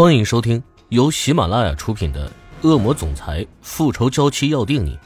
[0.00, 2.26] 欢迎收听由喜马拉雅出品的
[2.66, 4.96] 《恶魔总裁复仇娇妻要定你》，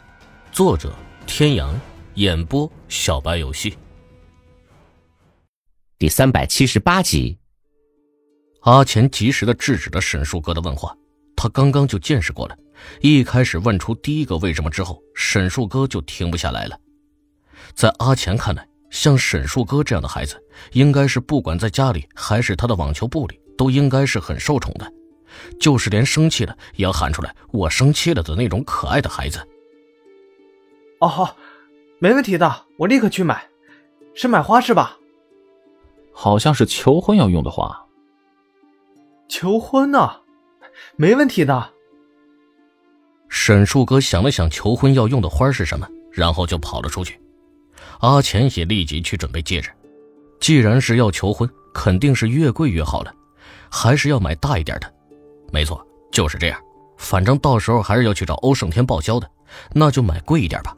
[0.52, 0.94] 作者：
[1.26, 1.74] 天阳，
[2.14, 3.76] 演播：小白游戏。
[5.98, 7.36] 第三百七十八集，
[8.60, 10.96] 阿钱及时的制止了沈树哥的问话。
[11.34, 12.56] 他刚刚就见识过了，
[13.00, 16.78] 一开始问出第一个为什么之后，沈树哥就停不下来了。
[17.74, 20.40] 在阿钱看来，像沈树哥这样的孩子，
[20.70, 23.40] 应该是不管在家里还是他的网球部里。
[23.56, 24.92] 都应该是很受宠的，
[25.58, 29.40] 就是连生气了也要喊出来“我生气了”的那种可爱的孩子。
[31.00, 31.36] 哦，好，
[31.98, 33.48] 没问题的，我立刻去买。
[34.14, 34.96] 是买花是吧？
[36.12, 37.84] 好像是求婚要用的花。
[39.28, 40.20] 求婚呢？
[40.96, 41.72] 没问题的。
[43.28, 47.20] 沈树哥想了想求婚要用的花是什么，然后就跑了出去。
[47.98, 49.70] 阿钱也立即去准备戒指，
[50.38, 53.12] 既然是要求婚，肯定是越贵越好了。
[53.74, 54.94] 还是要买大一点的，
[55.52, 56.62] 没错，就是这样。
[56.96, 59.28] 反正到时候还是要去找欧胜天报销的，
[59.72, 60.76] 那就买贵一点吧。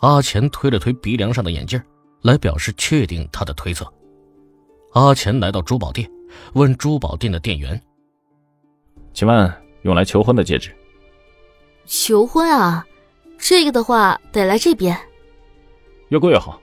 [0.00, 1.80] 阿钱推了推鼻梁上的眼镜，
[2.22, 3.86] 来表示确定他的推测。
[4.94, 6.10] 阿钱来到珠宝店，
[6.54, 7.80] 问珠宝店的店员
[9.14, 9.52] ：“请问
[9.82, 10.74] 用来求婚的戒指？”
[11.86, 12.84] 求婚啊，
[13.38, 14.98] 这个的话得来这边。
[16.08, 16.60] 越贵越好。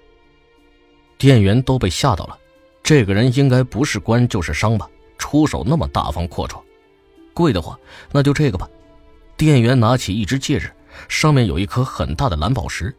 [1.18, 2.38] 店员都被吓到了，
[2.84, 4.90] 这个人应该不是官就是商吧？
[5.18, 6.62] 出手那么大方阔绰，
[7.34, 7.78] 贵的话
[8.12, 8.70] 那就这个吧。
[9.36, 10.72] 店员拿起一只戒指，
[11.08, 12.96] 上面有一颗很大的蓝宝石，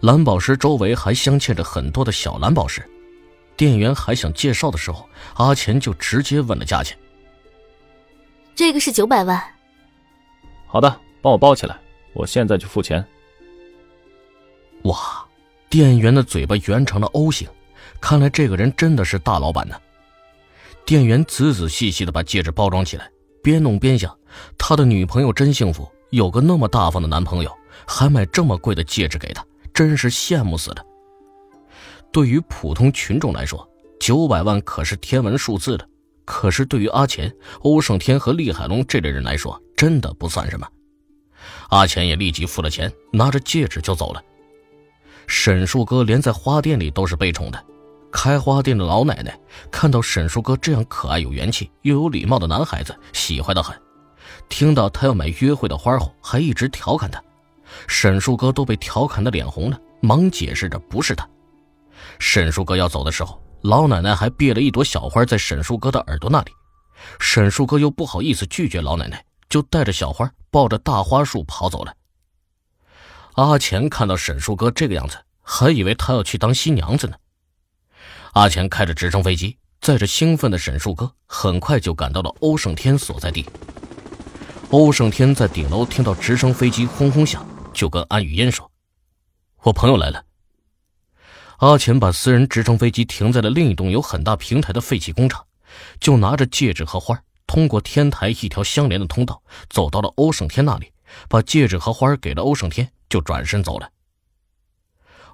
[0.00, 2.88] 蓝宝石周围还镶嵌着很多的小蓝宝石。
[3.56, 6.96] 店员还想介绍的时候，阿钱就直接问了价钱。
[8.54, 9.42] 这个是九百万。
[10.66, 11.78] 好的，帮我包起来，
[12.12, 13.04] 我现在就付钱。
[14.84, 15.24] 哇，
[15.68, 17.48] 店员的嘴巴圆成了 O 型，
[18.00, 19.76] 看来这个人真的是大老板呢。
[20.84, 23.10] 店员仔仔细细的把戒指包装起来，
[23.42, 24.16] 边弄边想：
[24.58, 27.50] 他的女朋友真幸福，有个那么大方的男朋友，
[27.86, 30.84] 还买这么贵的戒指给他，真是羡慕死了。
[32.10, 33.66] 对于普通群众来说，
[33.98, 35.88] 九百万可是天文数字的，
[36.24, 40.68] 可是对于阿钱、欧胜天和厉海龙这类人来说，真的不算什么。
[41.70, 44.22] 阿钱也立即付了钱，拿着戒指就走了。
[45.26, 47.64] 沈树哥连在花店里都是被宠的。
[48.12, 49.36] 开花店的老奶奶
[49.70, 53.76] 看到沈叔哥这样可爱、有元气又有礼貌的男孩子，喜欢的很。
[54.48, 57.20] 听到他要买约会的花后，还一直调侃他。
[57.88, 61.26] 沈叔哥都被调侃的脸红了，忙解释着不是他。
[62.18, 66.52] 沈叔哥要走的时候，老奶奶还别了一朵小花在沈叔哥的耳朵那里。
[67.18, 71.94] 沈叔哥又不好意思拒绝老奶奶，就带着小花抱着大花束跑走了。
[73.34, 77.16] 阿钱看到沈叔哥这个样子，还以为他要去当新娘子呢。
[78.32, 83.44] 阿钱开着直升飞机，载着兴奋的沈树哥，很快就赶到了欧胜天所在地。
[84.70, 88.70] 欧胜天在顶楼听到直升飞机轰轰响，就跟安雨嫣说
[89.64, 90.24] ：“我朋友来了。”
[91.60, 95.44] 阿钱把私人直升飞机停在了另一栋有很大平台的废弃工厂，
[96.00, 100.90] 就拿着戒指和花，通过天台一条相连的通道，走到了欧胜天那里，
[101.28, 103.90] 把戒指和花给了欧胜天，就转身走了。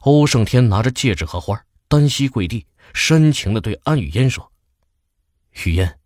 [0.01, 2.67] 欧胜天拿着戒指和花，单膝跪地。
[2.95, 4.53] 深情的对安雨嫣说
[5.65, 5.99] ：“雨嫣，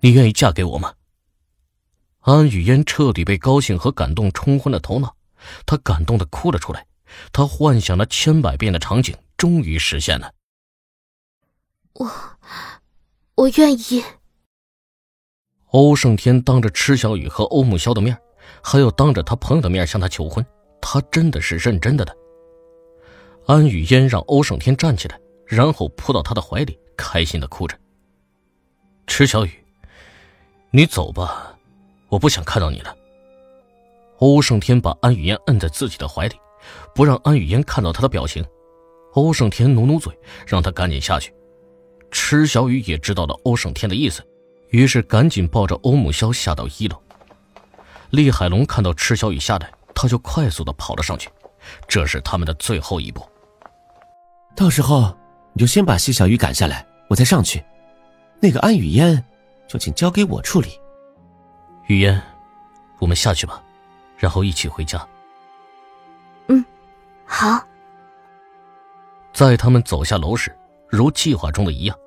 [0.00, 0.94] 你愿意嫁给我吗？”
[2.20, 5.16] 安雨嫣彻底被高兴和感动冲昏了头脑，
[5.64, 6.86] 她感动的哭了出来。
[7.32, 10.32] 她幻想了千百遍的场景终于实现了。
[11.92, 12.10] 我，
[13.36, 14.02] 我愿意。
[15.66, 18.18] 欧胜天当着池小雨和欧慕萧的面，
[18.62, 20.44] 还有当着他朋友的面向她求婚，
[20.80, 22.16] 他真的是认真的的。
[23.46, 25.20] 安雨嫣让欧胜天站起来。
[25.46, 27.78] 然后扑到他的怀里，开心的哭着。
[29.06, 29.64] 池小雨，
[30.72, 31.56] 你走吧，
[32.08, 32.94] 我不想看到你了。
[34.18, 36.34] 欧胜天把安雨嫣摁在自己的怀里，
[36.94, 38.44] 不让安雨嫣看到他的表情。
[39.12, 40.12] 欧胜天努努嘴，
[40.46, 41.32] 让他赶紧下去。
[42.10, 44.26] 池小雨也知道了欧胜天的意思，
[44.70, 47.00] 于是赶紧抱着欧木萧下到一楼。
[48.10, 51.30] 厉海龙看到池小雨下来，他就快速的跑了上去。
[51.86, 53.24] 这是他们的最后一步。
[54.56, 55.16] 到时候。
[55.56, 57.64] 你就先把谢小雨赶下来，我再上去。
[58.40, 59.24] 那个安雨嫣，
[59.66, 60.78] 就请交给我处理。
[61.86, 62.20] 雨嫣，
[62.98, 63.62] 我们下去吧，
[64.18, 65.08] 然后一起回家。
[66.48, 66.62] 嗯，
[67.24, 67.66] 好。
[69.32, 70.54] 在他们走下楼时，
[70.90, 71.98] 如计划中的一样，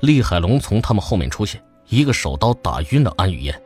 [0.00, 3.62] 厉海龙从他们后面出现，一个手刀打晕了安雨嫣。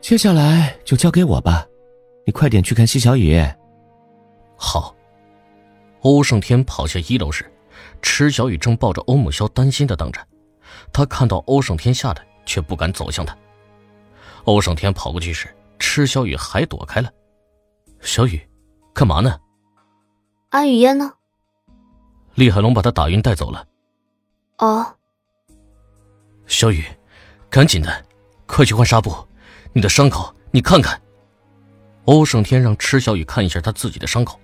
[0.00, 1.66] 接下来就交给我吧，
[2.24, 3.44] 你快点去看谢小雨。
[4.56, 4.94] 好。
[6.02, 7.44] 欧胜天跑下一楼时。
[8.02, 10.20] 池小雨正抱着欧木萧，担心的等着。
[10.92, 13.36] 他看到欧胜天下来，却不敢走向他。
[14.44, 17.10] 欧胜天跑过去时，池小雨还躲开了。
[18.00, 18.40] 小雨，
[18.94, 19.38] 干嘛呢？
[20.50, 21.12] 安雨嫣呢？
[22.34, 23.66] 厉海龙把他打晕带走了。
[24.58, 24.94] 哦。
[26.46, 26.84] 小雨，
[27.50, 28.04] 赶紧的，
[28.46, 29.14] 快去换纱布。
[29.72, 31.00] 你的伤口，你看看。
[32.06, 34.40] 欧胜天让池小雨看一下他自己的伤口，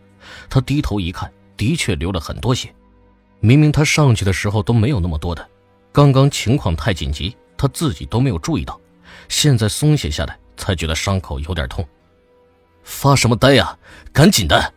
[0.51, 2.75] 他低头一看，的确流了很多血。
[3.45, 5.47] 明明他上去的时候都没有那么多的，
[5.93, 8.81] 刚刚情况太紧急，他自己都没有注意到，
[9.29, 11.87] 现在松懈下来才觉得伤口有点痛。
[12.85, 13.79] 发什么呆呀？
[14.15, 14.73] 赶紧的！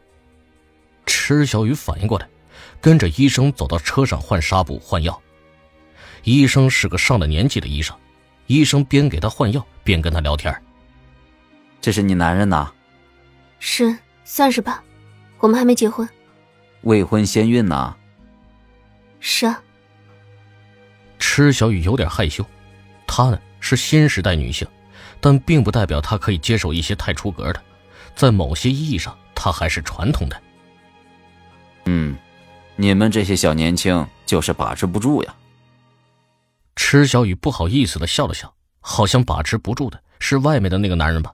[1.05, 2.27] 池小雨反应过来，
[2.81, 5.17] 跟着医生走到车上换纱布换药。
[6.23, 7.95] 医生是个上了年纪的医生，
[8.47, 10.53] 医生边给他换药边跟他聊天。
[11.79, 12.69] 这是你男人呐？
[13.59, 14.83] 是，算是吧。
[15.39, 16.05] 我们还没结婚。
[16.81, 17.95] 未婚先孕呐？
[19.19, 19.61] 是啊。
[21.19, 22.45] 池小雨有点害羞，
[23.05, 24.67] 她呢是新时代女性，
[25.19, 27.63] 但并不代表她可以接受一些太出格的。
[28.15, 30.41] 在某些意义上，她还是传统的。
[31.85, 32.17] 嗯，
[32.75, 35.35] 你们这些小年轻就是把持不住呀。
[36.75, 41.33] 池小雨不好意思的笑了笑，好像把持不住的是外面的那个男人吧？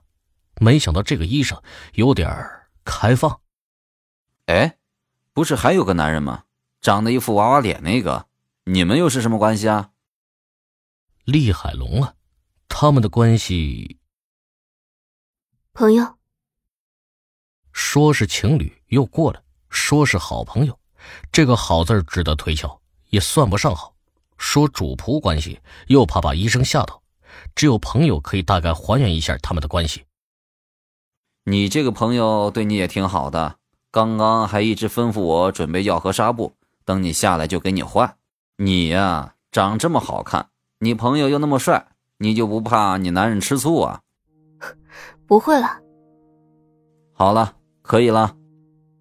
[0.60, 1.60] 没想到这个医生
[1.94, 2.30] 有点
[2.84, 3.40] 开放。
[4.46, 4.76] 哎，
[5.32, 6.43] 不是还有个男人吗？
[6.84, 8.26] 长得一副娃娃脸那个，
[8.64, 9.92] 你们又是什么关系啊？
[11.24, 12.12] 厉海龙啊，
[12.68, 13.98] 他们的关系，
[15.72, 16.18] 朋友。
[17.72, 20.78] 说是情侣又过了，说是好朋友，
[21.32, 23.96] 这个“好”字值得推敲，也算不上好。
[24.36, 27.02] 说主仆关系，又怕把医生吓到，
[27.54, 30.04] 只有朋友可以大概还原一下他们的关系。
[31.44, 33.58] 你这个朋友对你也挺好的，
[33.90, 36.54] 刚刚还一直吩咐我准备药和纱布，
[36.84, 38.16] 等你下来就给你换。
[38.58, 40.48] 你呀，长这么好看，
[40.78, 41.88] 你朋友又那么帅，
[42.18, 44.00] 你就不怕你男人吃醋啊？
[45.26, 45.80] 不会了。
[47.12, 48.36] 好了，可以了。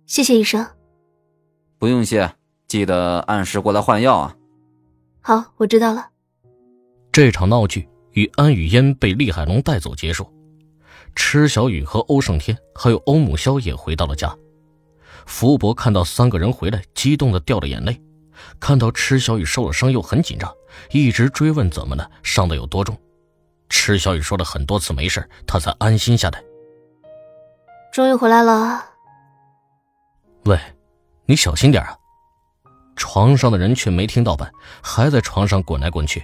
[0.06, 0.66] 谢谢医生。
[1.78, 2.34] 不用谢，
[2.68, 4.36] 记得按时过来换药啊。
[5.22, 6.10] 好，我知道了。
[7.12, 10.28] 这场闹剧与安雨嫣被厉海龙带走结束。
[11.16, 14.36] 池小雨和欧胜天还有欧母萧也回到了家。
[15.26, 18.02] 福伯看到三个人回来，激动的掉了眼泪。
[18.60, 20.52] 看到池小雨受了伤又很紧张，
[20.92, 23.00] 一直追问怎么了，伤的有多重。
[23.70, 26.44] 池小雨说了很多次没事，他才安心下来。
[27.92, 28.84] 终于回来了。
[30.46, 30.60] 喂，
[31.26, 31.96] 你小心点啊！
[32.96, 36.24] 床上的人却没听到吧，还在床上滚来滚去。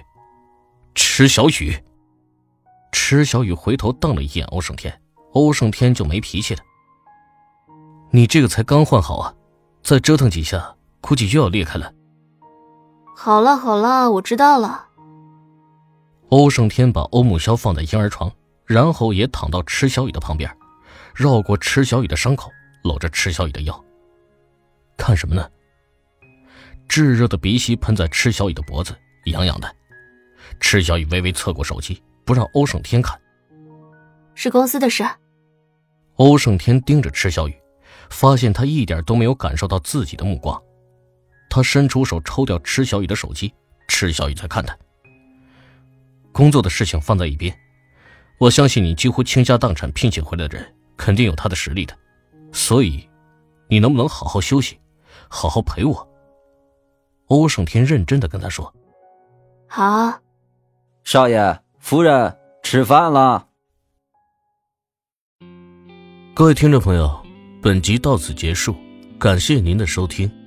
[0.94, 1.76] 池小雨。
[2.92, 5.00] 池小雨回头瞪了一眼欧胜天，
[5.32, 6.62] 欧胜天就没脾气了。
[8.10, 9.34] 你这个才刚换好啊，
[9.82, 11.92] 再折腾几下，估计又要裂开了。
[13.16, 14.86] 好了好了，我知道了。
[16.30, 18.30] 欧胜天把欧木萧放在婴儿床，
[18.64, 20.50] 然后也躺到池小雨的旁边，
[21.14, 22.50] 绕过池小雨的伤口，
[22.82, 23.84] 搂着池小雨的腰。
[24.96, 25.48] 看什么呢？
[26.88, 28.96] 炙热的鼻息喷在池小雨的脖子，
[29.26, 29.74] 痒痒的。
[30.58, 32.02] 池小雨微微侧过手机。
[32.22, 33.18] 不让欧胜天看，
[34.36, 35.04] 是公司的事。
[36.14, 37.59] 欧胜天盯着池小雨，
[38.10, 40.60] 发现他一点都没有感受到自己的目光。
[41.48, 43.54] 他伸出手抽掉池小雨的手机，
[43.88, 44.76] 池小雨在看他。
[46.32, 47.52] 工作的事情放在一边，
[48.38, 51.96] 我相信你几乎倾家荡产聘请回来的人，肯定有他的实力的。
[52.52, 53.08] 所以，
[53.68, 54.78] 你能不能好好休息，
[55.28, 56.08] 好好陪我？
[57.26, 58.72] 欧胜天认真的跟他说
[59.66, 60.20] ：“好，
[61.04, 63.48] 少爷。”夫人，吃饭了。
[66.34, 67.19] 各位听众朋友，
[67.62, 68.74] 本集到此结束，
[69.18, 70.39] 感谢您的收听。